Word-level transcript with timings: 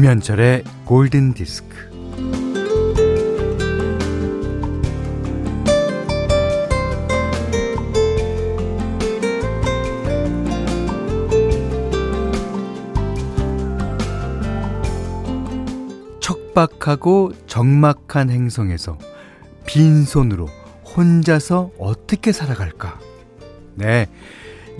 김현철의 0.00 0.64
골든 0.86 1.34
디스크. 1.34 1.76
척박하고 16.20 17.32
적막한 17.46 18.30
행성에서 18.30 18.96
빈손으로 19.66 20.48
혼자서 20.96 21.72
어떻게 21.78 22.32
살아갈까? 22.32 22.98
네. 23.74 24.06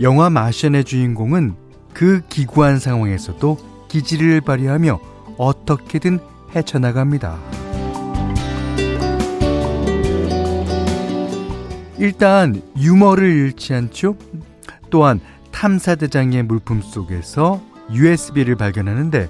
영화 0.00 0.30
마션의 0.30 0.84
주인공은 0.84 1.56
그 1.92 2.22
기구한 2.30 2.78
상황에서도 2.78 3.69
기지를 3.90 4.40
발휘하며 4.40 5.00
어떻게든 5.36 6.20
헤쳐나갑니다. 6.54 7.38
일단 11.98 12.62
유머를 12.78 13.28
잃지 13.28 13.74
않죠. 13.74 14.16
또한 14.88 15.20
탐사대장의 15.50 16.44
물품 16.44 16.80
속에서 16.80 17.60
USB를 17.92 18.54
발견하는데 18.56 19.28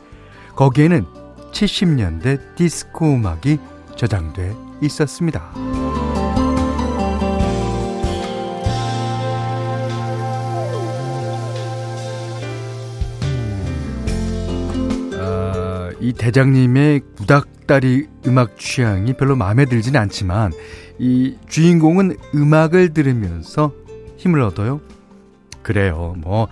거기에는 0.54 1.04
70년대 1.52 2.54
디스코 2.54 3.14
음악이 3.14 3.58
저장돼 3.96 4.54
있었습니다. 4.82 5.50
이 16.00 16.12
대장님의 16.14 17.02
구닥다리 17.16 18.06
음악 18.26 18.58
취향이 18.58 19.12
별로 19.14 19.36
마음에 19.36 19.66
들진 19.66 19.96
않지만 19.96 20.52
이 20.98 21.36
주인공은 21.48 22.16
음악을 22.34 22.94
들으면서 22.94 23.72
힘을 24.16 24.40
얻어요. 24.40 24.80
그래요. 25.62 26.14
뭐 26.18 26.48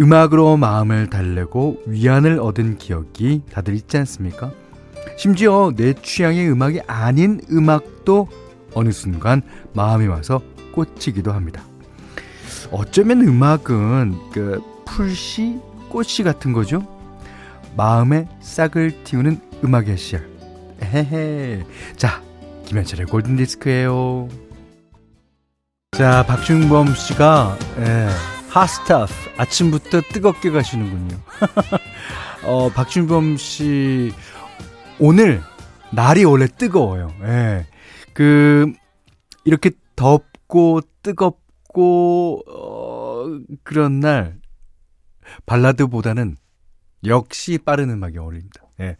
음악으로 0.00 0.56
마음을 0.56 1.08
달래고 1.08 1.82
위안을 1.86 2.40
얻은 2.40 2.78
기억이 2.78 3.42
다들 3.52 3.74
있지 3.74 3.96
않습니까? 3.98 4.50
심지어 5.16 5.72
내 5.76 5.92
취향의 5.92 6.50
음악이 6.50 6.80
아닌 6.86 7.40
음악도 7.50 8.28
어느 8.74 8.90
순간 8.90 9.42
마음이 9.72 10.08
와서 10.08 10.42
꽂히기도 10.72 11.32
합니다. 11.32 11.62
어쩌면 12.72 13.20
음악은 13.20 14.30
그 14.32 14.60
풀씨, 14.84 15.60
꽃씨 15.88 16.24
같은 16.24 16.52
거죠. 16.52 16.93
마음에 17.76 18.28
싹을 18.40 19.04
틔우는 19.04 19.40
음악의 19.64 19.96
씨알. 19.96 20.26
헤헤. 20.82 21.64
자, 21.96 22.22
김현철의 22.66 23.06
골든 23.06 23.36
디스크예요. 23.36 24.28
자, 25.92 26.24
박준범 26.26 26.94
씨가 26.94 27.56
예, 27.78 28.08
핫스타프 28.50 29.12
아침부터 29.36 30.00
뜨겁게 30.12 30.50
가시는군요. 30.50 31.20
어, 32.46 32.68
박준범 32.70 33.36
씨 33.36 34.12
오늘 34.98 35.40
날이 35.92 36.24
원래 36.24 36.46
뜨거워요. 36.46 37.12
예. 37.22 37.66
그 38.12 38.72
이렇게 39.44 39.70
덥고 39.96 40.80
뜨겁고 41.02 42.42
어, 42.48 43.38
그런 43.62 44.00
날 44.00 44.38
발라드보다는 45.46 46.36
역시 47.06 47.58
빠른 47.58 47.90
음악이 47.90 48.18
어울립니다. 48.18 48.62
예. 48.80 48.96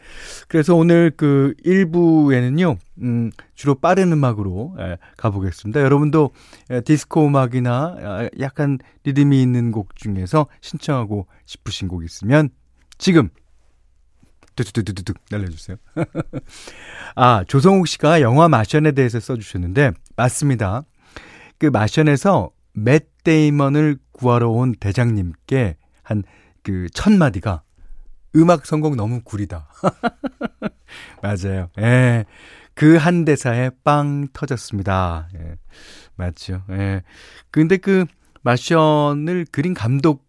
그래서 0.48 0.75
오늘 0.75 1.10
그 1.16 1.54
1부에는요, 1.65 2.76
음, 3.03 3.31
주로 3.54 3.75
빠른 3.75 4.12
음악으로 4.12 4.76
예, 4.78 4.98
가보겠습니다. 5.16 5.81
여러분도 5.81 6.31
예, 6.70 6.81
디스코 6.81 7.26
음악이나 7.26 7.97
아, 8.00 8.28
약간 8.41 8.78
리듬이 9.04 9.41
있는 9.42 9.72
곡 9.72 9.97
중에서 9.97 10.47
신청하고 10.60 11.26
싶으신 11.47 11.88
곡 11.88 12.04
있으면 12.04 12.50
지금 12.98 13.28
뚜뚜뚜뚜뚜 14.54 15.15
날려주세요. 15.31 15.76
아, 17.16 17.42
조성욱 17.48 17.88
씨가 17.88 18.21
영화 18.21 18.48
마션에 18.48 18.92
대해서 18.92 19.19
써주셨는데, 19.19 19.92
맞습니다. 20.16 20.84
그 21.59 21.66
마션에서 21.66 22.50
맷 22.72 23.09
데이먼을 23.25 23.98
구하러 24.12 24.50
온 24.50 24.75
대장님께 24.78 25.76
한 26.03 26.22
그 26.65 26.88
첫 26.94 27.12
마디가 27.12 27.62
음악 28.37 28.67
선곡 28.67 28.97
너무 28.97 29.21
구리다. 29.22 29.69
맞아요. 31.22 31.69
예. 31.78 32.25
그 32.75 32.97
한 32.99 33.25
대사에 33.25 33.71
빵 33.84 34.27
터졌습니다. 34.33 35.28
예. 35.37 35.56
맞죠. 36.17 36.62
예. 36.71 37.03
근데 37.50 37.77
그 37.77 38.05
마션을 38.43 39.47
그린 39.53 39.75
감독 39.75 40.25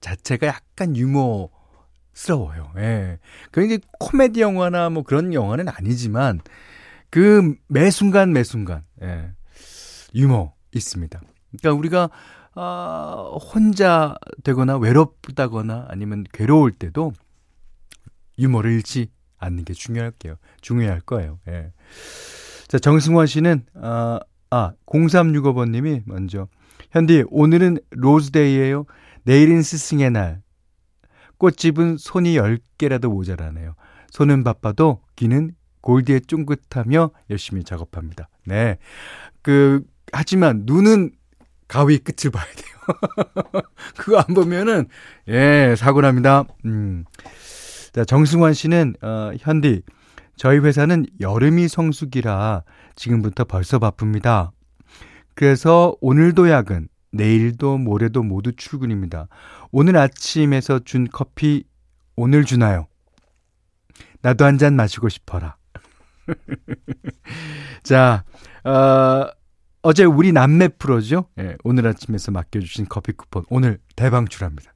자체가 0.00 0.46
약간 0.48 0.96
유머스러워요. 0.96 2.72
예. 2.78 3.18
그 3.52 3.64
이제 3.64 3.78
코미디 4.00 4.40
영화나 4.40 4.90
뭐 4.90 5.02
그런 5.04 5.32
영화는 5.32 5.68
아니지만 5.68 6.40
그 7.10 7.54
매 7.68 7.90
순간 7.90 8.32
매 8.32 8.42
순간 8.42 8.82
예. 9.02 9.30
유머 10.14 10.52
있습니다. 10.74 11.20
그러니까 11.60 11.78
우리가 11.78 12.10
아, 12.56 13.30
혼자 13.52 14.14
되거나 14.44 14.76
외롭다거나 14.78 15.86
아니면 15.88 16.24
괴로울 16.32 16.72
때도 16.72 17.12
유머를 18.38 18.72
잃지 18.72 19.08
않는 19.38 19.64
게 19.64 19.74
중요할게요. 19.74 20.36
중요할 20.60 21.00
거예요. 21.00 21.38
예. 21.48 21.72
자, 22.68 22.78
정승환 22.78 23.26
씨는, 23.26 23.66
아, 23.74 24.20
아, 24.50 24.72
0365번님이 24.86 26.02
먼저, 26.06 26.48
현디, 26.90 27.24
오늘은 27.28 27.78
로즈데이예요 27.90 28.86
내일은 29.24 29.62
스승의 29.62 30.10
날. 30.10 30.42
꽃집은 31.38 31.98
손이 31.98 32.36
10개라도 32.36 33.08
모자라네요. 33.08 33.74
손은 34.10 34.44
바빠도 34.44 35.02
귀는 35.16 35.52
골드에 35.80 36.20
쫑긋하며 36.20 37.10
열심히 37.30 37.64
작업합니다. 37.64 38.28
네. 38.46 38.78
그, 39.42 39.82
하지만 40.12 40.62
눈은 40.64 41.10
가위 41.68 41.98
끝을 41.98 42.30
봐야 42.30 42.44
돼요. 42.44 42.74
그거 43.96 44.18
안 44.18 44.34
보면은, 44.34 44.86
예, 45.28 45.74
사고 45.76 46.00
납니다. 46.00 46.44
음. 46.64 47.04
자, 47.94 48.04
정승환 48.04 48.54
씨는, 48.54 48.94
어, 49.02 49.30
현디, 49.38 49.82
저희 50.36 50.58
회사는 50.58 51.06
여름이 51.20 51.68
성수기라 51.68 52.64
지금부터 52.96 53.44
벌써 53.44 53.78
바쁩니다. 53.78 54.50
그래서 55.34 55.94
오늘도 56.00 56.50
야근, 56.50 56.88
내일도 57.12 57.78
모레도 57.78 58.24
모두 58.24 58.50
출근입니다. 58.56 59.28
오늘 59.70 59.96
아침에서 59.96 60.80
준 60.80 61.06
커피 61.12 61.62
오늘 62.16 62.44
주나요? 62.44 62.88
나도 64.22 64.44
한 64.44 64.58
잔 64.58 64.74
마시고 64.74 65.08
싶어라. 65.08 65.56
자, 67.84 68.24
어, 68.64 69.28
어제 69.82 70.02
우리 70.04 70.32
남매 70.32 70.68
프로죠? 70.78 71.28
예, 71.38 71.56
오늘 71.62 71.86
아침에서 71.86 72.32
맡겨주신 72.32 72.86
커피 72.88 73.12
쿠폰 73.12 73.44
오늘 73.50 73.78
대방출합니다. 73.94 74.72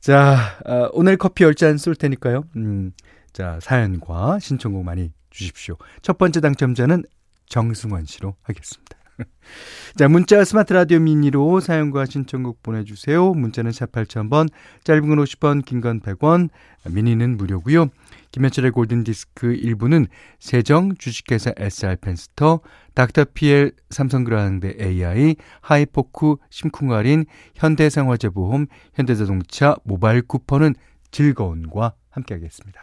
자, 0.00 0.58
어, 0.64 0.88
오늘 0.92 1.18
커피 1.18 1.44
10잔 1.44 1.76
쏠 1.76 1.94
테니까요. 1.94 2.44
음, 2.56 2.92
자, 3.32 3.58
사연과 3.60 4.38
신청곡 4.38 4.82
많이 4.82 5.12
주십시오. 5.28 5.76
첫 6.00 6.16
번째 6.16 6.40
당첨자는 6.40 7.04
정승환 7.46 8.06
씨로 8.06 8.34
하겠습니다. 8.42 8.96
자, 9.96 10.08
문자 10.08 10.44
스마트 10.44 10.72
라디오 10.72 10.98
미니로 11.00 11.60
사연과 11.60 12.06
신청곡 12.06 12.62
보내주세요. 12.62 13.32
문자는 13.34 13.72
샵 13.72 13.90
8000번, 13.92 14.48
짧은 14.84 15.08
건 15.08 15.18
50원, 15.18 15.64
긴 15.64 15.80
건 15.80 16.00
100원, 16.00 16.48
미니는 16.88 17.36
무료고요 17.36 17.88
김현철의 18.32 18.70
골든디스크 18.70 19.48
1부는 19.54 20.06
세정, 20.38 20.94
주식회사 20.96 21.52
SR펜스터, 21.56 22.60
닥터피엘, 22.94 23.72
삼성그라항대 23.90 24.76
AI, 24.80 25.34
하이포크, 25.60 26.36
심쿵할인, 26.48 27.24
현대생활재보험, 27.56 28.66
현대자동차, 28.94 29.76
모바일 29.84 30.22
쿠폰은 30.22 30.74
즐거운과 31.10 31.94
함께하겠습니다. 32.10 32.80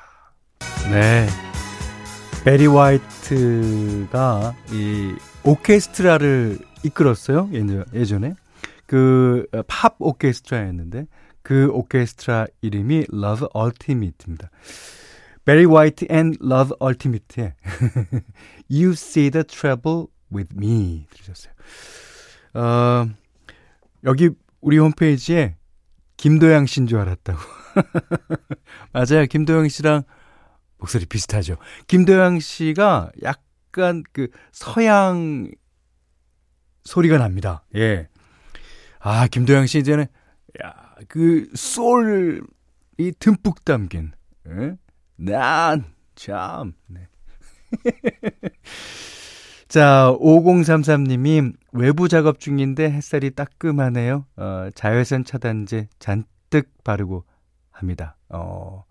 네. 0.91 1.27
베리 2.43 2.67
화이트가 2.67 4.53
이 4.71 5.13
오케스트라를 5.47 6.59
이끌었어요. 6.83 7.49
예전에. 7.93 8.33
그 8.85 9.45
팝 9.67 9.95
오케스트라였는데 9.99 11.07
그 11.41 11.69
오케스트라 11.71 12.47
이름이 12.61 13.05
Love 13.13 13.47
Unlimited입니다. 13.55 14.49
베리 15.45 15.65
화이트 15.65 16.07
and 16.09 16.33
Love 16.43 16.75
Unlimited의 16.81 17.53
You 18.69 18.91
See 18.91 19.29
the 19.29 19.43
Trouble 19.45 20.07
with 20.33 20.53
Me 20.55 21.05
들으셨어요. 21.11 21.53
어, 22.53 23.07
여기 24.03 24.29
우리 24.59 24.77
홈페이지에 24.77 25.55
김도영 26.17 26.65
씨인 26.65 26.87
줄 26.87 26.99
알았다고. 26.99 27.39
맞아요. 28.91 29.25
김도영 29.29 29.69
씨랑 29.69 30.03
목소리 30.79 31.05
비슷하죠. 31.05 31.57
김도영 31.87 32.39
씨가 32.39 33.11
약 33.23 33.41
간 33.77 34.03
그 34.11 34.27
서양 34.51 35.49
소리가 36.83 37.17
납니다. 37.17 37.63
예. 37.75 38.09
아, 38.99 39.27
김도영 39.27 39.67
씨 39.67 39.79
이제는, 39.79 40.05
야, 40.63 40.95
그, 41.07 41.47
솔이 41.53 42.41
듬뿍 43.19 43.63
담긴, 43.63 44.11
예? 44.47 44.75
난, 45.15 45.85
참, 46.15 46.73
네. 46.87 47.07
자, 49.67 50.13
5033님이 50.19 51.53
외부 51.73 52.07
작업 52.07 52.39
중인데 52.39 52.89
햇살이 52.89 53.31
따끔하네요. 53.31 54.25
어, 54.37 54.69
자외선 54.73 55.25
차단제 55.25 55.89
잔뜩 55.99 56.71
바르고 56.83 57.25
합니다. 57.71 58.17
어, 58.29 58.85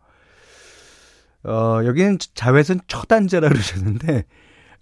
어, 1.44 1.81
여기는 1.85 2.19
자외선 2.35 2.81
처단제라 2.87 3.49
그러셨는데, 3.50 4.25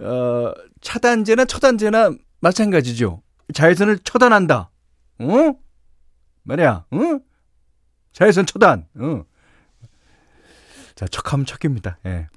어, 0.00 0.52
차단제나 0.80 1.44
처단제나 1.44 2.12
마찬가지죠. 2.40 3.22
자외선을 3.52 3.98
처단한다. 4.00 4.70
어? 5.20 5.54
말이야, 6.42 6.86
어? 6.90 6.98
자외선 8.12 8.46
처단, 8.46 8.86
어. 8.98 9.24
자, 10.94 11.06
척하면 11.06 11.46
척입니다. 11.46 11.98
예. 12.06 12.28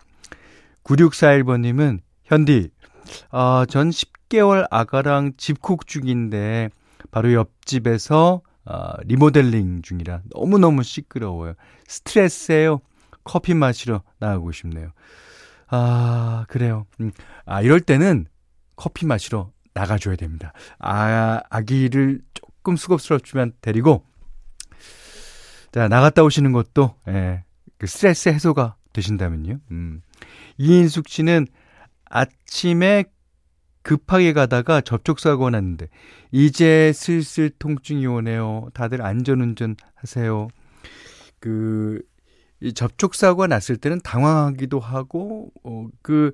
9641번님은, 0.83 1.99
현디, 2.23 2.69
아, 3.29 3.65
전 3.69 3.89
10개월 3.89 4.67
아가랑 4.69 5.33
집콕 5.37 5.87
중인데 5.87 6.69
바로 7.11 7.33
옆집에서 7.33 8.41
아, 8.65 8.95
리모델링 9.05 9.81
중이라 9.81 10.23
너무너무 10.35 10.83
시끄러워요. 10.83 11.53
스트레스예요. 11.87 12.81
커피 13.23 13.53
마시러 13.53 14.03
나가고 14.19 14.51
싶네요. 14.51 14.91
아, 15.67 16.45
그래요. 16.47 16.85
음, 17.01 17.11
아, 17.45 17.61
이럴 17.61 17.81
때는 17.81 18.27
커피 18.75 19.05
마시러 19.05 19.51
나가줘야 19.73 20.15
됩니다. 20.15 20.53
아, 20.79 21.41
아기를 21.49 22.21
조금 22.33 22.75
수겁스럽지만 22.75 23.53
데리고, 23.61 24.05
자, 25.71 25.87
나갔다 25.87 26.23
오시는 26.23 26.51
것도, 26.51 26.95
예, 27.09 27.43
그 27.77 27.87
스트레스 27.87 28.29
해소가 28.29 28.75
되신다면요. 28.93 29.59
음. 29.71 30.01
이인숙 30.57 31.07
씨는 31.07 31.47
아침에 32.05 33.05
급하게 33.83 34.33
가다가 34.33 34.81
접촉사고가 34.81 35.51
났는데 35.51 35.87
이제 36.31 36.91
슬슬 36.93 37.49
통증이 37.49 38.05
오네요. 38.05 38.67
다들 38.73 39.01
안전운전 39.01 39.75
하세요. 39.95 40.47
그, 41.39 42.01
이 42.59 42.73
접촉 42.73 43.15
사고가 43.15 43.47
났을 43.47 43.77
때는 43.77 43.99
당황하기도 44.03 44.79
하고, 44.79 45.51
어, 45.63 45.87
그, 46.01 46.31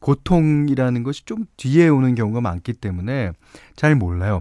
고통이라는 0.00 1.02
것이 1.02 1.24
좀 1.24 1.46
뒤에 1.56 1.88
오는 1.88 2.14
경우가 2.14 2.40
많기 2.40 2.72
때문에 2.72 3.32
잘 3.76 3.96
몰라요. 3.96 4.40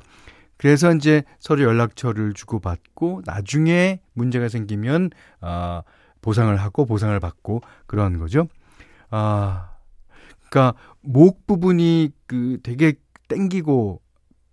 그래서 0.57 0.93
이제 0.93 1.23
서로 1.39 1.63
연락처를 1.63 2.33
주고받고, 2.33 3.23
나중에 3.25 3.99
문제가 4.13 4.47
생기면, 4.47 5.09
아, 5.41 5.81
보상을 6.21 6.55
하고, 6.55 6.85
보상을 6.85 7.19
받고, 7.19 7.61
그런 7.87 8.19
거죠. 8.19 8.47
아, 9.09 9.71
그러니까 10.49 10.77
목 11.01 11.47
부분이 11.47 12.11
그 12.27 12.59
되게 12.61 12.93
땡기고 13.27 14.01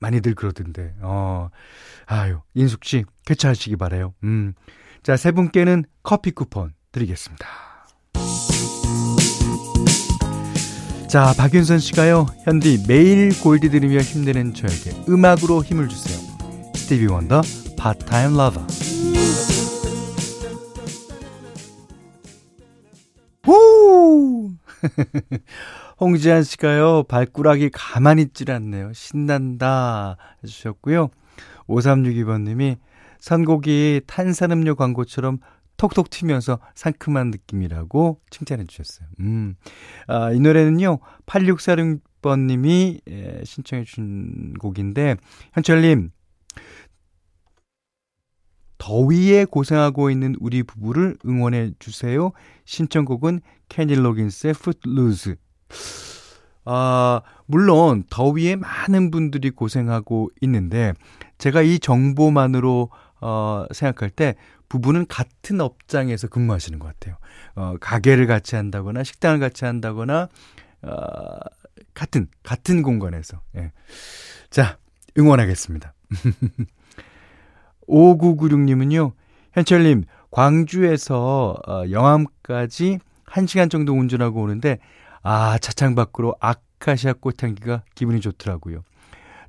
많이들 0.01 0.35
그러던데. 0.35 0.95
어. 1.03 1.51
아유, 2.07 2.41
인숙 2.55 2.85
씨 2.85 3.05
쾌차하시기 3.27 3.77
바래요. 3.77 4.15
음. 4.25 4.55
자, 5.03 5.17
세 5.17 5.33
분께는 5.33 5.85
커피 6.03 6.31
쿠폰 6.31 6.75
드리겠습니다. 6.93 7.47
자, 11.09 11.33
박윤선 11.37 11.79
씨가요. 11.79 12.27
현디 12.45 12.85
매일 12.87 13.31
골디 13.41 13.71
들으며 13.71 13.99
힘내는 13.99 14.55
저에게 14.55 14.91
음악으로 15.09 15.65
힘을 15.65 15.89
주세요. 15.89 16.19
스티비 16.75 17.07
원더 17.07 17.43
Part-Time 17.79 18.37
Lover. 18.37 18.67
후! 23.45 24.53
홍지한 25.99 26.45
씨가요, 26.45 27.05
발꾸락이 27.05 27.71
가만히 27.73 28.23
있질 28.23 28.51
않네요. 28.51 28.93
신난다. 28.93 30.17
해주셨고요. 30.45 31.09
5362번님이 31.69 32.77
선곡이 33.21 34.03
탄산음료 34.07 34.75
광고처럼 34.75 35.39
톡톡 35.77 36.11
튀면서 36.11 36.59
상큼한 36.75 37.31
느낌이라고 37.31 38.21
칭찬해 38.29 38.65
주셨어요. 38.67 39.09
음. 39.21 39.55
아, 40.07 40.31
이 40.33 40.41
노래는요, 40.41 40.99
8646번님이 41.25 43.01
예, 43.09 43.41
신청해 43.45 43.85
준 43.85 44.53
곡인데, 44.55 45.17
현철님, 45.55 46.11
더위에 48.77 49.45
고생하고 49.45 50.11
있는 50.11 50.35
우리 50.41 50.63
부부를 50.63 51.17
응원해 51.25 51.73
주세요. 51.79 52.33
신청곡은 52.65 53.41
캐니 53.69 53.95
로긴스의 53.95 54.55
풋루즈 54.55 55.37
아, 56.65 57.21
물론 57.47 58.05
더위에 58.11 58.57
많은 58.57 59.11
분들이 59.11 59.51
고생하고 59.51 60.31
있는데 60.41 60.95
제가 61.39 61.63
이 61.63 61.79
정보만으로 61.79 62.91
어, 63.21 63.65
생각할 63.73 64.11
때 64.11 64.35
부부는 64.69 65.07
같은 65.07 65.61
업장에서 65.61 66.29
근무하시는 66.29 66.79
것 66.79 66.87
같아요. 66.89 67.17
어, 67.55 67.75
가게를 67.81 68.27
같이 68.27 68.57
한다거나 68.57 69.03
식당을 69.03 69.41
같이 69.41 69.65
한다거나 69.65 70.29
어, 70.83 71.39
같은 71.95 72.29
같은 72.43 72.83
공간에서. 72.83 73.41
예. 73.57 73.73
자, 74.49 74.79
응원하겠습니다. 75.19 75.93
5996님은요. 77.89 79.13
현철 79.53 79.83
님, 79.83 80.05
광주에서 80.31 81.57
어, 81.67 81.83
영암까지 81.91 83.01
1시간 83.27 83.71
정도 83.71 83.93
운전하고 83.93 84.41
오는데 84.41 84.79
아, 85.23 85.59
차창 85.59 85.95
밖으로 85.95 86.37
아카시아 86.41 87.15
꽃향기가 87.15 87.83
기분이 87.95 88.21
좋더라고요. 88.21 88.83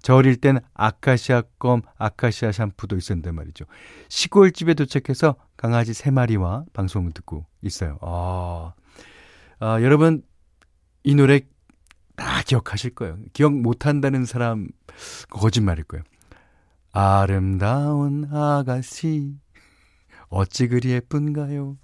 저 0.02 0.16
어릴 0.16 0.36
땐 0.38 0.60
아카시아 0.74 1.44
껌, 1.60 1.82
아카시아 1.98 2.52
샴푸도 2.52 2.98
있었는데 2.98 3.32
말이죠. 3.32 3.66
시골집에 4.10 4.74
도착해서 4.74 5.36
강아지 5.58 5.92
3마리와 5.92 6.66
방송을 6.74 7.12
듣고 7.12 7.46
있어요. 7.62 7.98
아, 8.02 8.74
아 9.60 9.82
여러분, 9.82 10.24
이 11.04 11.14
노래 11.14 11.42
다 12.16 12.42
기억하실 12.42 12.96
거예요. 12.96 13.18
기억 13.34 13.54
못한다는 13.54 14.26
사람, 14.26 14.70
거짓말일 15.30 15.84
거예요. 15.84 16.04
아름다운 16.92 18.26
아가씨, 18.32 19.36
어찌 20.30 20.68
그리 20.68 20.92
예쁜가요? 20.92 21.78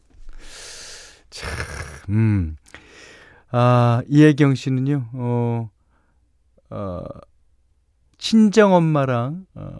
참, 1.29 1.49
음. 2.09 2.55
아, 3.51 4.01
이혜경 4.07 4.55
씨는요, 4.55 5.09
어, 5.13 5.69
어, 6.71 7.03
친정 8.17 8.73
엄마랑, 8.73 9.45
어, 9.55 9.77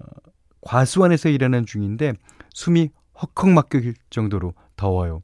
과수원에서 0.62 1.30
일하는 1.30 1.66
중인데, 1.66 2.14
숨이 2.54 2.90
헉헉 3.22 3.50
막힐 3.50 3.96
정도로 4.10 4.54
더워요. 4.76 5.22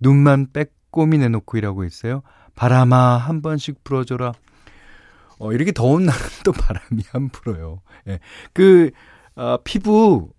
눈만 0.00 0.52
빼꼼히 0.52 1.18
내놓고 1.18 1.58
일하고 1.58 1.84
있어요. 1.84 2.22
바람아, 2.54 3.16
한 3.16 3.42
번씩 3.42 3.82
불어줘라. 3.84 4.32
어, 5.38 5.52
이렇게 5.52 5.72
더운 5.72 6.04
날은 6.04 6.20
또 6.44 6.52
바람이 6.52 7.02
안 7.12 7.28
불어요. 7.28 7.82
예. 8.08 8.20
그, 8.52 8.90
어, 9.34 9.56
피부, 9.64 10.32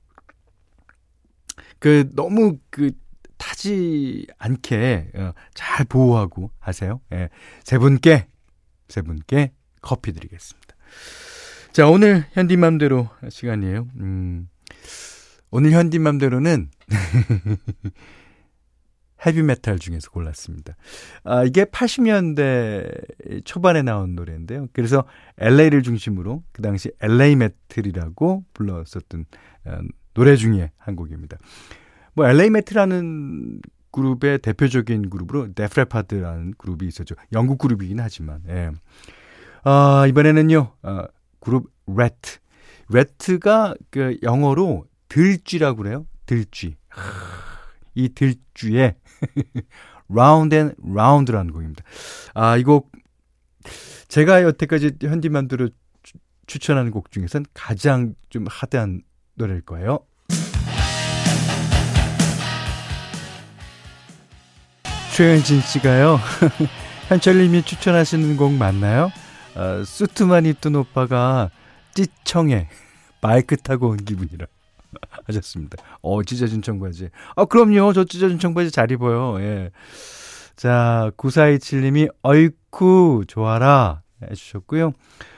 그, 1.80 2.10
너무 2.14 2.58
그, 2.70 2.92
타지 3.38 4.28
않게 4.38 5.12
어, 5.16 5.32
잘 5.54 5.86
보호하고 5.86 6.52
하세요. 6.60 7.02
예. 7.14 7.30
세 7.64 7.78
분께 7.78 8.28
세 8.88 9.02
분께 9.02 9.54
커피 9.82 10.14
드리겠습니다. 10.14 10.76
자, 11.76 11.90
오늘 11.90 12.24
현디맘대로 12.32 13.10
시간이에요. 13.28 13.90
음. 14.00 14.48
오늘 15.52 15.72
현디맘대로는 15.72 16.70
헤비메탈 19.26 19.80
중에서 19.80 20.10
골랐습니다. 20.10 20.78
아, 21.26 21.44
이게 21.44 21.66
80년대 21.66 23.44
초반에 23.44 23.82
나온 23.82 24.16
노래인데요. 24.16 24.68
그래서 24.72 25.04
LA를 25.38 25.84
중심으로 25.84 26.44
그 26.54 26.62
당시 26.62 26.92
LA 27.02 27.36
메탈이라고 27.36 28.46
불렀었던 28.54 29.26
어, 29.66 29.78
노래 30.14 30.38
중에 30.38 30.72
한 30.78 30.96
곡입니다. 30.96 31.38
뭐 32.14 32.26
LA 32.26 32.52
메탈이라는 32.52 33.60
그룹의 33.92 34.40
대표적인 34.40 35.10
그룹으로 35.10 35.54
데프 35.54 35.81
레파드라는 35.81 36.54
그룹이 36.58 36.88
있었죠. 36.88 37.16
영국 37.34 37.58
그룹이긴 37.58 38.00
하지만. 38.00 38.44
예. 38.48 38.72
아, 39.66 40.06
이번에는요. 40.08 40.72
어, 40.84 41.04
그룹 41.46 41.68
Ratt. 41.86 42.40
Rat가 42.90 43.76
그 43.92 44.18
영어로 44.24 44.86
들쥐라고 45.10 45.78
그래요. 45.84 46.06
들쥐. 46.26 46.76
이 47.94 48.10
들쥐에 48.10 48.96
Round 50.12 50.56
and 50.56 50.76
Round라는 50.84 51.54
곡입니다. 51.54 51.84
아, 52.34 52.58
이 52.58 52.64
곡 52.64 52.92
제가 54.08 54.42
여태까지 54.44 54.94
현디맘대로 55.02 55.70
추천하는 56.48 56.92
곡 56.92 57.12
중에선 57.12 57.46
가장 57.54 58.16
좀 58.30 58.46
hard한 58.50 59.02
노래일 59.36 59.62
거예요. 59.62 60.00
최현진 65.16 65.62
씨가요. 65.62 66.20
현철님이 67.08 67.64
추천하시는 67.64 68.36
곡 68.36 68.54
맞나요? 68.54 69.12
어, 69.56 69.84
수트만 69.84 70.46
입던 70.46 70.76
오빠가 70.76 71.50
찌청해 71.94 72.70
마이크 73.22 73.58
타고 73.58 73.90
온 73.90 73.98
기분이라 73.98 74.46
하셨습니다. 75.28 75.78
어 76.02 76.24
찢어진 76.24 76.62
청바지. 76.62 77.10
아 77.36 77.46
그럼요. 77.46 77.94
저 77.94 78.04
찢어진 78.04 78.38
청바지 78.40 78.72
잘 78.72 78.92
입어요. 78.92 79.42
예. 79.42 79.72
자 80.56 81.12
9427님이 81.18 82.10
어이쿠 82.22 83.24
좋아라 83.28 84.04
해주셨고요. 84.22 84.94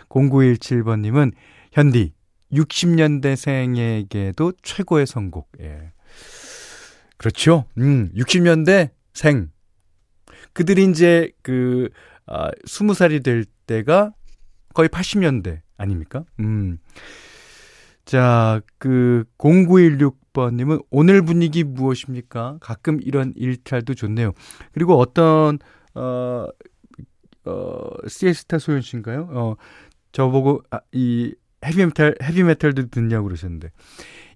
0917번님은 0.10 1.32
현디 1.72 2.14
60년대생에게도 2.52 4.58
최고의 4.62 5.08
선곡. 5.08 5.50
예. 5.62 5.92
그렇죠. 7.18 7.66
음, 7.78 8.12
60년대 8.16 8.90
생. 9.14 9.50
그들이 10.54 10.86
이제 10.86 11.32
그, 11.42 11.90
아, 12.26 12.50
20살이 12.66 13.22
될 13.24 13.46
때가 13.68 14.14
거의 14.74 14.90
80년대 14.90 15.62
아닙니까? 15.78 16.24
음. 16.40 16.80
자, 18.06 18.62
그, 18.78 19.26
0916번님은 19.38 20.86
오늘 20.90 21.22
분위기 21.22 21.64
무엇입니까? 21.64 22.58
가끔 22.62 23.00
이런 23.02 23.34
일탈도 23.36 23.96
좋네요. 23.96 24.32
그리고 24.72 24.98
어떤, 24.98 25.60
어, 25.94 26.48
어, 27.44 27.90
시에스타 28.08 28.60
소연 28.60 28.82
씨인가요? 28.82 29.30
어, 29.32 29.56
저보고, 30.14 30.62
아, 30.72 30.80
이, 30.94 31.36
헤비메탈, 31.66 32.16
헤비메탈도 32.24 32.88
듣냐고 32.88 33.26
그러셨는데. 33.26 33.72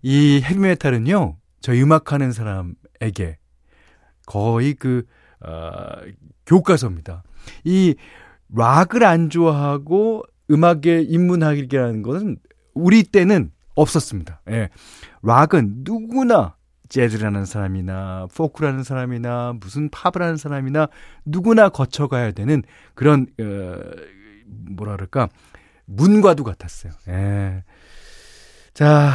이 0.02 0.42
헤비메탈은요, 0.44 1.38
저 1.62 1.74
음악하는 1.74 2.34
사람에게 2.34 3.38
거의 4.26 4.74
그, 4.74 5.06
어, 5.40 5.94
교과서입니다. 6.46 7.24
이 7.64 7.96
락을 8.53 9.03
안 9.03 9.29
좋아하고 9.29 10.24
음악에 10.50 11.01
입문하기라는 11.01 12.01
것은 12.01 12.38
우리 12.74 13.03
때는 13.03 13.51
없었습니다. 13.75 14.41
예. 14.50 14.70
락은 15.24 15.84
누구나 15.84 16.55
재즈라는 16.89 17.46
사람이나 17.46 18.27
포크라는 18.36 18.84
사람이나 18.84 19.53
무슨 19.62 19.89
팝을 19.89 20.22
하는 20.22 20.36
사람이나 20.36 20.88
누구나 21.24 21.70
거쳐가야 21.70 22.31
되는 22.31 22.63
그런 22.96 23.27
어, 23.39 23.79
뭐라 24.75 24.98
그럴까 24.98 25.29
문과도 25.86 26.43
같았어요. 26.43 26.91
예. 27.08 27.63
자 28.74 29.12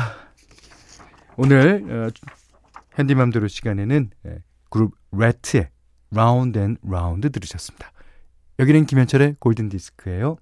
오늘 1.36 1.84
어, 1.90 2.08
현디맘대로 2.94 3.46
시간에는 3.46 4.10
예, 4.26 4.42
그룹 4.70 4.94
Ratt의 5.12 5.68
Round 6.10 6.58
and 6.58 6.78
Round 6.82 7.30
들으셨습니다. 7.30 7.90
여기는 8.58 8.86
김현철의 8.86 9.36
골든 9.38 9.68
디스크예요. 9.68 10.38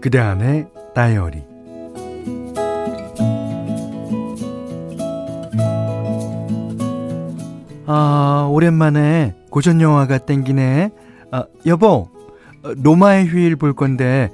그대 0.00 0.18
안의 0.18 0.68
다이어리 0.94 1.42
아, 7.90 8.46
오랜만에 8.50 9.34
고전 9.50 9.80
영화가 9.80 10.18
땡기네. 10.18 10.90
아, 11.30 11.44
여보, 11.64 12.10
로마의 12.62 13.26
휴일 13.26 13.56
볼 13.56 13.74
건데 13.74 14.30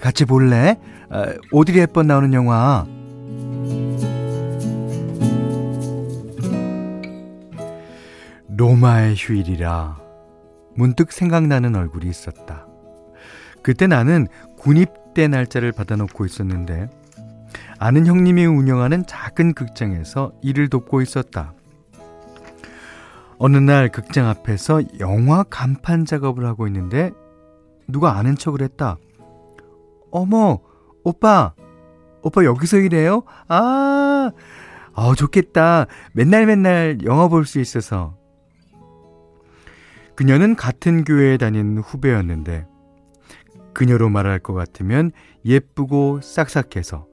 같이 0.00 0.24
볼래? 0.24 0.78
아, 1.10 1.32
오드리 1.52 1.80
헵번 1.80 2.06
나오는 2.06 2.32
영화. 2.34 2.86
로마의 8.56 9.14
휴일이라 9.16 9.98
문득 10.74 11.12
생각나는 11.12 11.74
얼굴이 11.76 12.08
있었다. 12.08 12.66
그때 13.62 13.86
나는 13.86 14.28
군입대 14.58 15.28
날짜를 15.28 15.72
받아놓고 15.72 16.24
있었는데 16.24 16.88
아는 17.78 18.06
형님이 18.06 18.46
운영하는 18.46 19.04
작은 19.06 19.54
극장에서 19.54 20.32
일을 20.42 20.68
돕고 20.68 21.02
있었다. 21.02 21.52
어느 23.38 23.58
날 23.58 23.90
극장 23.90 24.28
앞에서 24.28 24.82
영화 25.00 25.42
간판 25.42 26.06
작업을 26.06 26.46
하고 26.46 26.66
있는데 26.66 27.10
누가 27.86 28.16
아는 28.16 28.36
척을 28.36 28.62
했다. 28.62 28.96
어머, 30.16 30.60
오빠, 31.04 31.52
오빠 32.22 32.44
여기서 32.44 32.78
일해요? 32.78 33.22
아, 33.48 34.30
어, 34.94 35.14
좋겠다. 35.14 35.86
맨날 36.14 36.46
맨날 36.46 36.98
영화 37.04 37.28
볼 37.28 37.44
수 37.44 37.60
있어서. 37.60 38.16
그녀는 40.14 40.56
같은 40.56 41.04
교회에 41.04 41.36
다니는 41.36 41.82
후배였는데, 41.82 42.66
그녀로 43.74 44.08
말할 44.08 44.38
것 44.38 44.54
같으면 44.54 45.10
예쁘고 45.44 46.22
싹싹해서 46.22 47.06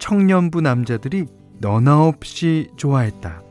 청년부 0.00 0.60
남자들이 0.60 1.26
너나 1.60 2.04
없이 2.04 2.72
좋아했다. 2.76 3.42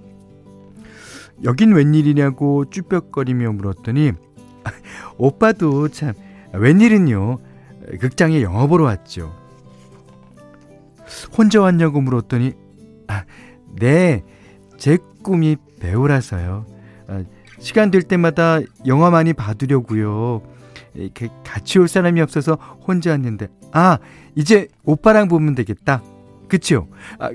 여긴 1.45 1.71
웬일이냐고 1.73 2.69
쭈뼛거리며 2.69 3.53
물었더니, 3.53 4.11
오빠도 5.17 5.87
참, 5.87 6.13
웬일은요, 6.51 7.39
극장에 7.99 8.41
영화 8.41 8.67
보러 8.67 8.85
왔죠. 8.85 9.35
혼자 11.37 11.61
왔냐고 11.61 12.01
물었더니, 12.01 12.53
아, 13.07 13.23
네, 13.79 14.23
제 14.77 14.97
꿈이 15.23 15.57
배우라서요. 15.79 16.65
아, 17.07 17.23
시간 17.59 17.91
될 17.91 18.03
때마다 18.03 18.59
영화 18.85 19.09
많이 19.09 19.33
봐두려고요. 19.33 20.41
이렇게 20.93 21.29
같이 21.43 21.79
올 21.79 21.87
사람이 21.87 22.21
없어서 22.21 22.55
혼자 22.55 23.11
왔는데, 23.11 23.47
아, 23.71 23.97
이제 24.35 24.67
오빠랑 24.83 25.27
보면 25.27 25.55
되겠다. 25.55 26.03
그치요? 26.47 26.87
아, 27.19 27.31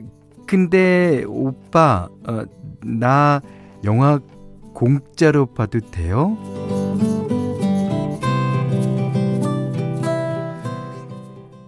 근데 0.46 1.24
오빠, 1.26 2.08
어, 2.28 2.44
나 2.84 3.40
영화 3.84 4.20
공짜로 4.72 5.46
봐도 5.46 5.80
돼요? 5.80 6.36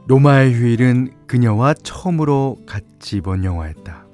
로마의 0.08 0.54
휴일은 0.54 1.26
그녀와 1.26 1.74
처음으로 1.74 2.58
같이 2.66 3.20
본 3.20 3.44
영화였다. 3.44 4.06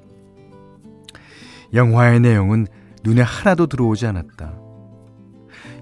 영화의 1.73 2.19
내용은 2.19 2.65
눈에 3.03 3.21
하나도 3.21 3.67
들어오지 3.67 4.07
않았다. 4.07 4.57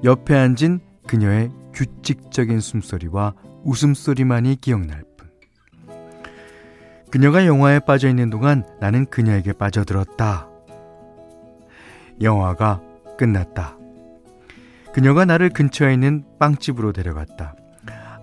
옆에 0.03 0.35
앉은 0.35 0.81
그녀의 1.07 1.51
규칙적인 1.73 2.59
숨소리와 2.59 3.35
웃음소리만이 3.63 4.59
기억날 4.59 5.03
뿐. 5.17 5.29
그녀가 7.09 7.45
영화에 7.45 7.79
빠져 7.79 8.09
있는 8.09 8.29
동안 8.29 8.65
나는 8.81 9.05
그녀에게 9.05 9.53
빠져들었다. 9.53 10.49
영화가 12.21 12.81
끝났다. 13.17 13.77
그녀가 14.93 15.23
나를 15.23 15.49
근처에 15.49 15.93
있는 15.93 16.25
빵집으로 16.37 16.91
데려갔다. 16.91 17.55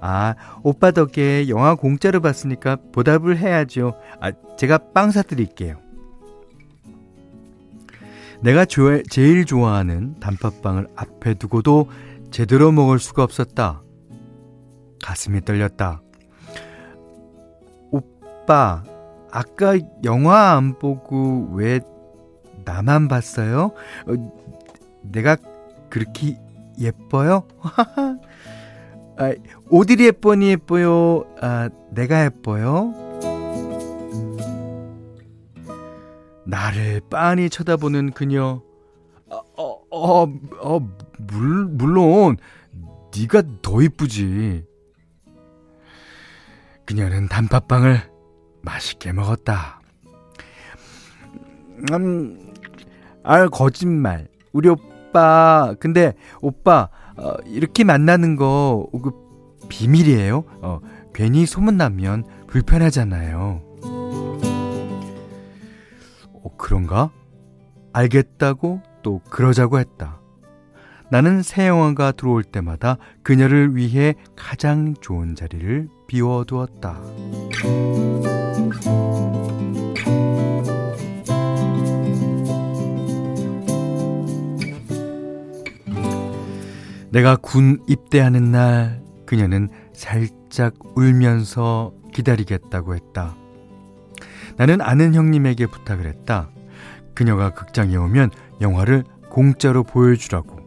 아, 0.01 0.35
오빠 0.63 0.91
덕에 0.91 1.49
영화 1.49 1.75
공짜로 1.75 2.21
봤으니까 2.21 2.77
보답을 2.93 3.39
해야죠. 3.39 3.95
아, 4.21 4.33
제가 4.57 4.79
빵 4.93 5.11
사드릴게요. 5.11 5.77
내가 8.41 8.65
조, 8.65 9.03
제일 9.05 9.45
좋아하는 9.45 10.19
단팥빵을 10.21 10.89
앞에 10.95 11.35
두고도 11.35 11.89
제대로 12.31 12.71
먹을 12.71 12.99
수가 12.99 13.23
없었다. 13.25 13.83
가슴이 15.03 15.45
떨렸다. 15.45 16.03
오빠, 17.91 18.85
아까 19.31 19.79
영화 20.05 20.57
안 20.57 20.79
보고 20.79 21.49
왜 21.53 21.81
나만 22.65 23.09
봤어요? 23.09 23.73
어, 24.07 24.33
내가 25.03 25.37
그렇게 25.89 26.39
예뻐요? 26.79 27.45
아, 29.19 29.35
오드리 29.69 30.07
햇번이 30.07 30.51
예뻐요? 30.51 31.25
아, 31.41 31.69
내가 31.91 32.25
예뻐요? 32.25 32.95
나를 36.47 37.01
빤히 37.11 37.51
쳐다보는 37.51 38.13
그녀. 38.13 38.63
어, 39.29 39.41
어, 39.57 39.83
어, 39.91 40.23
어 40.61 40.81
물, 41.19 41.65
물론 41.67 42.37
네가 43.17 43.43
더 43.61 43.83
이쁘지. 43.83 44.65
그녀는 46.87 47.29
단팥빵을 47.29 48.01
맛있게 48.63 49.13
먹었다. 49.13 49.81
음, 51.93 52.55
아, 53.25 53.49
거짓말. 53.49 54.29
우리 54.53 54.69
오빠, 54.69 55.75
근데 55.81 56.15
오빠, 56.41 56.89
어, 57.19 57.35
이렇게 57.47 57.85
만나는 57.85 58.37
거, 58.37 58.89
그, 59.03 59.11
비밀이에요? 59.69 60.45
어, 60.63 60.81
괜히 61.13 61.47
소문나면 61.47 62.25
불편하잖아요. 62.47 63.63
어, 66.33 66.57
그런가? 66.57 67.11
알겠다고 67.93 68.81
또 69.03 69.21
그러자고 69.31 69.79
했다. 69.79 70.21
나는 71.11 71.43
새 71.43 71.67
영화가 71.67 72.13
들어올 72.13 72.45
때마다 72.45 72.99
그녀를 73.23 73.75
위해 73.75 74.15
가장 74.37 74.95
좋은 75.01 75.35
자리를 75.35 75.89
비워두었다. 76.07 77.01
내가 87.11 87.37
군 87.37 87.83
입대하는 87.87 88.51
날 88.51 89.03
그녀는 89.27 89.69
살짝 89.93 90.75
울면서 90.97 91.93
기다리겠다고 92.13 92.95
했다. 92.95 93.37
나는 94.57 94.81
아는 94.81 95.15
형님에게 95.15 95.67
부탁을 95.67 96.07
했다. 96.07 96.51
그녀가 97.15 97.51
극장에 97.51 97.97
오면 97.97 98.31
영화를 98.61 99.05
공짜로 99.31 99.83
보여주라고. 99.85 100.59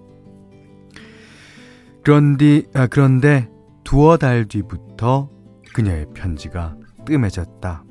그런데, 2.04 2.64
아, 2.74 2.88
그런데 2.88 3.50
두어 3.84 4.18
달 4.18 4.46
뒤부터 4.46 5.30
그녀의 5.74 6.08
편지가 6.14 6.76
뜸해졌다. 7.06 7.84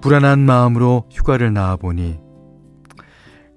불안한 0.00 0.40
마음으로 0.40 1.08
휴가를 1.10 1.52
나와보니 1.52 2.20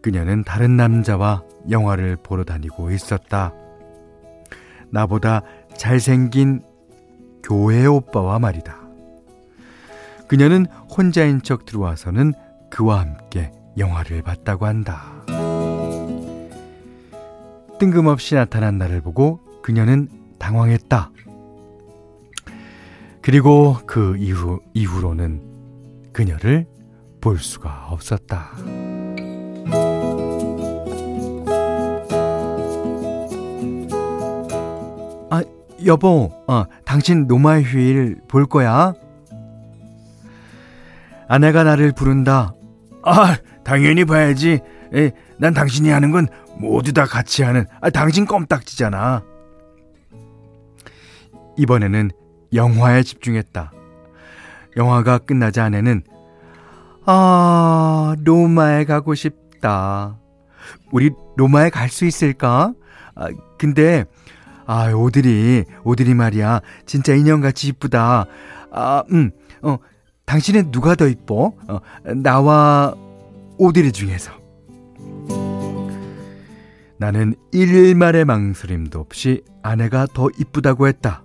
그녀는 0.02 0.44
다른 0.44 0.78
남자와 0.78 1.44
영화를 1.70 2.18
보러 2.18 2.44
다니고 2.44 2.92
있었다. 2.92 3.54
나보다 4.90 5.42
잘생긴 5.76 6.62
교회 7.44 7.86
오빠와 7.86 8.40
말이다. 8.40 8.78
그녀는 10.28 10.66
혼자인 10.66 11.42
척 11.42 11.66
들어와서는 11.66 12.34
그와 12.70 13.00
함께 13.00 13.52
영화를 13.78 14.22
봤다고 14.22 14.66
한다. 14.66 15.24
뜬금없이 17.80 18.36
나타난 18.36 18.78
나를 18.78 19.02
보고 19.02 19.40
그녀는 19.62 20.10
당황했다. 20.40 21.12
그리고 23.22 23.78
그 23.86 24.16
이후, 24.18 24.62
이후로는 24.74 25.42
그녀를 26.14 26.66
볼 27.22 27.38
수가 27.40 27.88
없었다. 27.90 28.52
여보, 35.88 36.32
어, 36.48 36.66
당신 36.86 37.28
노마의 37.28 37.64
휴일 37.64 38.18
볼 38.28 38.46
거야? 38.46 38.94
아내가 41.28 41.64
나를 41.64 41.94
부른다. 41.94 42.54
아, 43.04 43.38
당연히 43.64 44.06
봐야지. 44.06 44.60
에, 44.94 45.12
난 45.40 45.54
당신이 45.54 45.90
하는 45.90 46.12
건 46.12 46.28
모두 46.58 46.94
다 46.94 47.06
같이 47.06 47.44
하는, 47.44 47.66
아, 47.82 47.90
당신 47.90 48.26
껌딱지잖아. 48.26 49.24
이번에는 51.58 52.12
영화에 52.54 53.04
집중했다. 53.04 53.72
영화가 54.76 55.20
끝나자 55.20 55.66
아내는, 55.66 56.04
아, 57.06 58.16
로마에 58.24 58.86
가고 58.86 59.16
싶다. 59.16 60.18
우리 60.92 61.12
로마에 61.38 61.70
갈 61.70 61.90
수 61.90 62.06
있을까? 62.06 62.74
아, 63.16 63.28
근데, 63.58 64.06
아, 64.68 64.92
오드리, 64.92 65.64
오드리 65.86 66.14
말이야. 66.14 66.62
진짜 66.86 67.16
인형같이 67.16 67.70
이쁘다. 67.70 68.26
아, 68.72 69.04
음, 69.12 69.32
어, 69.62 69.78
당신은 70.26 70.72
누가 70.72 70.96
더 70.96 71.08
이뻐? 71.08 71.54
어, 71.70 71.80
나와 72.16 72.94
오드리 73.58 73.94
중에서. 73.94 74.34
나는 77.00 77.36
일말의 77.54 78.26
망설임도 78.26 79.00
없이 79.00 79.44
아내가 79.64 80.06
더 80.14 80.28
이쁘다고 80.38 80.88
했다. 80.88 81.24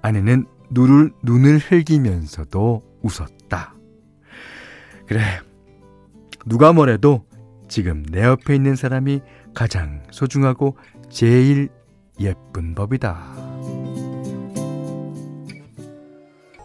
아내는 0.00 0.46
눈을, 0.70 1.10
눈을 1.24 1.58
흘기면서도 1.58 2.82
웃었다. 3.02 3.74
그래. 5.06 5.20
누가 6.46 6.72
뭐래도 6.72 7.24
지금 7.68 8.04
내 8.04 8.22
옆에 8.22 8.54
있는 8.54 8.76
사람이 8.76 9.20
가장 9.52 10.04
소중하고 10.10 10.76
제일 11.10 11.70
예쁜 12.20 12.74
법이다. 12.74 13.34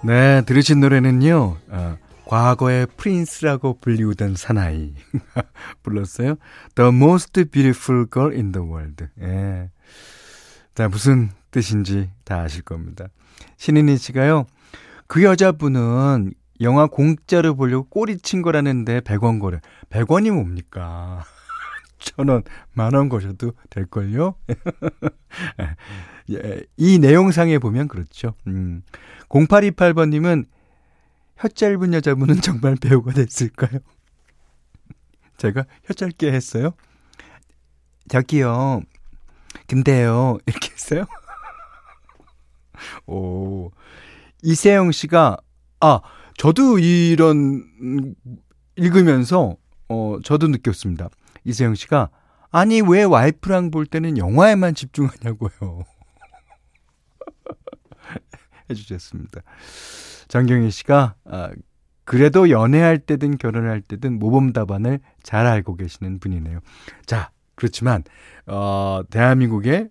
네, 0.03 0.43
들으신 0.45 0.81
노래는요, 0.81 1.57
어, 1.69 1.97
과거의 2.25 2.87
프린스라고 2.97 3.79
불리우던 3.79 4.35
사나이 4.35 4.93
불렀어요. 5.81 6.35
The 6.75 6.89
most 6.89 7.45
beautiful 7.45 8.05
girl 8.11 8.33
in 8.33 8.51
the 8.51 8.67
world. 8.67 9.07
예. 9.21 9.69
자, 10.75 10.89
무슨 10.89 11.31
뜻인지 11.51 12.11
다 12.23 12.41
아실 12.41 12.61
겁니다. 12.61 13.07
신인희 13.57 13.97
씨가요, 13.97 14.45
그 15.07 15.23
여자분은 15.23 16.33
영화 16.61 16.87
공짜로 16.87 17.55
보려고 17.55 17.87
꼬리 17.89 18.17
친 18.17 18.41
거라는데 18.41 19.01
100원 19.01 19.39
거래. 19.39 19.59
100원이 19.89 20.31
뭡니까? 20.31 21.23
천 21.99 22.27
원, 22.29 22.43
만 22.73 22.93
원 22.93 23.09
거셔도 23.09 23.53
될걸요? 23.69 24.35
예, 26.31 26.63
이 26.77 26.97
내용상에 26.99 27.59
보면 27.59 27.87
그렇죠. 27.87 28.33
음. 28.47 28.81
0828번님은 29.29 30.45
혀 31.37 31.47
짧은 31.47 31.93
여자분은 31.93 32.41
정말 32.41 32.75
배우가 32.75 33.11
됐을까요? 33.13 33.79
제가 35.37 35.65
혀 35.83 35.93
짧게 35.93 36.31
했어요? 36.31 36.71
저기요. 38.09 38.81
근데요. 39.67 40.37
이렇게 40.45 40.71
했어요? 40.71 41.05
오. 43.07 43.71
이세영 44.43 44.91
씨가, 44.91 45.37
아, 45.79 45.99
저도 46.37 46.77
이런, 46.79 47.63
읽으면서, 48.75 49.55
어, 49.89 50.17
저도 50.23 50.47
느꼈습니다. 50.47 51.09
이세영 51.45 51.75
씨가, 51.75 52.09
아니, 52.51 52.81
왜 52.81 53.03
와이프랑 53.03 53.71
볼 53.71 53.85
때는 53.85 54.17
영화에만 54.17 54.75
집중하냐고요. 54.75 55.83
해주셨습니다. 58.69 59.41
장경희 60.27 60.71
씨가 60.71 61.15
아, 61.25 61.51
그래도 62.03 62.49
연애할 62.49 62.99
때든 62.99 63.37
결혼할 63.37 63.81
때든 63.81 64.19
모범 64.19 64.53
답안을 64.53 64.99
잘 65.23 65.45
알고 65.45 65.75
계시는 65.75 66.19
분이네요. 66.19 66.59
자, 67.05 67.31
그렇지만 67.55 68.03
어, 68.45 69.01
대한민국의 69.09 69.89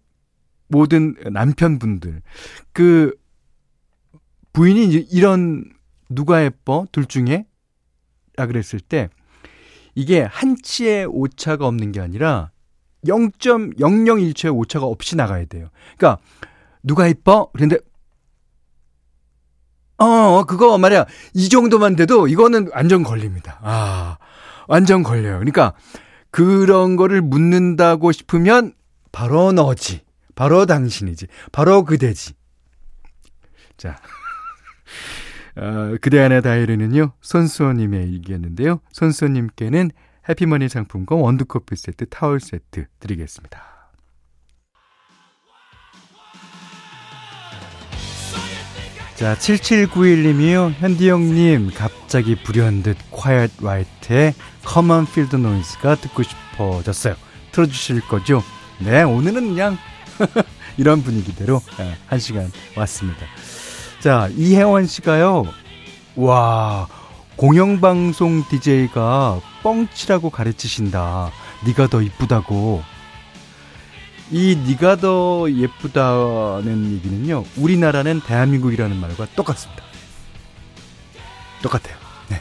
모든 0.68 1.14
남편분들 1.30 2.22
그 2.72 3.14
부인이 4.52 4.94
이런 4.94 5.64
누가 6.08 6.44
예뻐 6.44 6.86
둘 6.92 7.06
중에 7.06 7.46
라 8.36 8.46
그랬을 8.46 8.80
때 8.80 9.08
이게 9.94 10.22
한치의 10.22 11.06
오차가 11.06 11.66
없는 11.66 11.92
게 11.92 12.00
아니라 12.00 12.50
0.001초의 13.06 14.56
오차가 14.56 14.86
없이 14.86 15.16
나가야 15.16 15.44
돼요. 15.46 15.68
그러니까 15.96 16.22
누가 16.82 17.08
예뻐? 17.08 17.50
그런데 17.52 17.78
어, 19.98 20.04
어, 20.06 20.44
그거 20.44 20.76
말이야. 20.76 21.06
이 21.34 21.48
정도만 21.48 21.96
돼도 21.96 22.28
이거는 22.28 22.70
완전 22.72 23.02
걸립니다. 23.02 23.60
아, 23.62 24.18
완전 24.66 25.02
걸려요. 25.02 25.34
그러니까 25.38 25.72
그런 26.30 26.96
거를 26.96 27.22
묻는다고 27.22 28.10
싶으면 28.10 28.74
바로 29.12 29.52
너지. 29.52 30.00
바로 30.34 30.66
당신이지. 30.66 31.28
바로 31.52 31.84
그대지. 31.84 32.34
자. 33.76 33.96
어, 35.56 35.96
그대 36.00 36.20
안의 36.20 36.42
다이어리는요, 36.42 37.12
손수호님의 37.20 38.10
일기였는데요. 38.10 38.80
손수호님께는 38.92 39.90
해피머니 40.28 40.68
상품권 40.68 41.20
원두커피 41.20 41.76
세트, 41.76 42.06
타월 42.08 42.40
세트 42.40 42.86
드리겠습니다. 42.98 43.74
자, 49.14 49.36
7791님이요. 49.36 50.72
현디 50.72 51.08
형님, 51.08 51.70
갑자기 51.72 52.34
불현듯 52.34 52.96
quiet 53.12 53.54
right의 53.62 54.34
common 54.68 55.06
field 55.08 55.36
noise가 55.36 55.94
듣고 55.96 56.24
싶어졌어요. 56.24 57.14
틀어주실 57.52 58.00
거죠? 58.08 58.42
네, 58.80 59.04
오늘은 59.04 59.50
그냥 59.50 59.78
이런 60.76 61.02
분위기대로 61.02 61.60
예, 61.78 61.96
한 62.06 62.18
시간 62.18 62.50
왔습니다. 62.76 63.24
자, 64.04 64.28
이혜원 64.36 64.86
씨가요. 64.86 65.46
와, 66.16 66.86
공영방송 67.36 68.44
DJ가 68.50 69.40
뻥치라고 69.62 70.28
가르치신다. 70.28 71.30
네가 71.64 71.86
더 71.86 72.02
이쁘다고. 72.02 72.82
이 74.30 74.58
네가 74.66 74.96
더 74.96 75.50
예쁘다는 75.50 76.92
얘기는요. 76.92 77.44
우리나라는 77.56 78.20
대한민국이라는 78.20 78.94
말과 78.94 79.26
똑같습니다. 79.34 79.82
똑같아요. 81.62 81.96
네. 82.28 82.38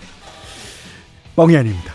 뻥이 1.38 1.56
아닙니다. 1.56 1.93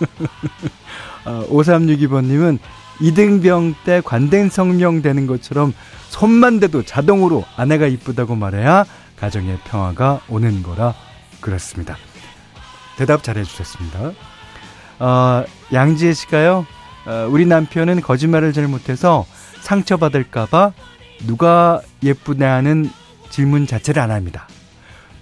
아, 1.26 1.44
5362번님은 1.50 2.58
이등병 3.00 3.74
때 3.84 4.00
관된 4.04 4.50
성명 4.50 5.02
되는 5.02 5.26
것처럼 5.26 5.72
손만 6.08 6.60
대도 6.60 6.82
자동으로 6.84 7.44
아내가 7.56 7.86
이쁘다고 7.86 8.34
말해야 8.34 8.84
가정의 9.16 9.58
평화가 9.64 10.20
오는 10.28 10.62
거라 10.62 10.94
그렇습니다. 11.40 11.96
대답 12.96 13.22
잘해 13.22 13.44
주셨습니다. 13.44 14.12
어, 14.98 15.44
양지혜 15.72 16.12
씨가요, 16.12 16.66
어, 17.06 17.28
우리 17.30 17.46
남편은 17.46 18.00
거짓말을 18.00 18.52
잘 18.52 18.66
못해서 18.66 19.24
상처받을까봐 19.60 20.72
누가 21.26 21.80
예쁘냐 22.02 22.52
하는 22.52 22.90
질문 23.30 23.66
자체를 23.66 24.02
안 24.02 24.10
합니다. 24.10 24.48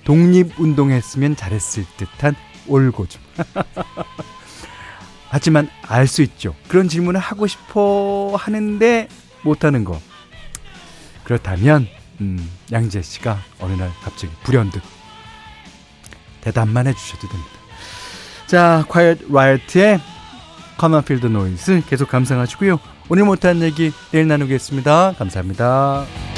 독립운동했으면 0.05 1.37
잘했을 1.37 1.85
듯한 1.97 2.35
올고즘. 2.67 3.21
하지만 5.29 5.69
알 5.83 6.07
수 6.07 6.23
있죠. 6.23 6.55
그런 6.69 6.89
질문을 6.89 7.21
하고 7.21 7.47
싶어 7.47 8.35
하는데 8.39 9.09
못하는 9.43 9.85
거. 9.85 10.01
그렇다면, 11.25 11.89
음, 12.21 12.49
양재 12.73 13.03
씨가 13.03 13.39
어느 13.61 13.73
날 13.75 13.91
갑자기 14.03 14.33
불현듯 14.45 14.83
대답만 16.41 16.87
해주셔도 16.87 17.29
됩니다. 17.29 17.51
자, 18.47 18.85
quiet 18.89 19.25
riot의 19.29 20.01
Field 21.03 21.27
Noise 21.27 21.83
계속 21.89 22.09
감상하시고요. 22.09 22.79
오늘 23.09 23.25
못한 23.25 23.61
얘기 23.63 23.93
내일 24.13 24.29
나누겠습니다. 24.29 25.15
감사합니다. 25.19 26.36